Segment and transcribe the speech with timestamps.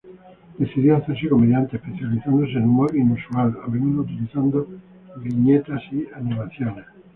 [0.57, 4.67] Decidió hacerse comediante, especializándose en humor inusual, a menudo utilizando
[5.17, 6.87] viñetas y animaciones.